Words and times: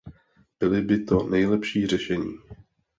Bylo 0.59 0.81
by 0.81 0.99
to 1.03 1.29
nejlepší 1.29 1.87
řešení. 1.87 2.37